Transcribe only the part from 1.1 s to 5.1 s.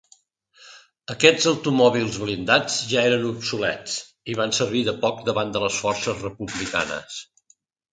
Aquests automòbils blindats ja eren obsolets i van servir de